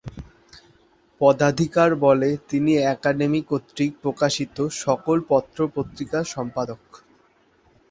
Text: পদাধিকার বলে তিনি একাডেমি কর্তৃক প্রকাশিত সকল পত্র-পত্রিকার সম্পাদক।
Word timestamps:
পদাধিকার 1.21 1.89
বলে 2.05 2.29
তিনি 2.49 2.71
একাডেমি 2.93 3.41
কর্তৃক 3.43 3.91
প্রকাশিত 4.01 4.55
সকল 4.81 5.17
পত্র-পত্রিকার 5.29 6.23
সম্পাদক। 6.27 6.81